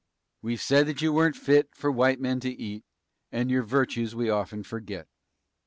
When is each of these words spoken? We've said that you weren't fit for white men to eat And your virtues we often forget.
We've 0.41 0.59
said 0.63 0.87
that 0.87 1.03
you 1.03 1.13
weren't 1.13 1.35
fit 1.35 1.75
for 1.75 1.91
white 1.91 2.19
men 2.19 2.39
to 2.39 2.49
eat 2.49 2.83
And 3.31 3.51
your 3.51 3.61
virtues 3.61 4.15
we 4.15 4.31
often 4.31 4.63
forget. 4.63 5.07